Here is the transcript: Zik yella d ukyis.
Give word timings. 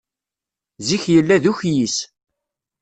Zik 0.87 1.03
yella 1.13 1.37
d 1.43 1.45
ukyis. 1.51 1.97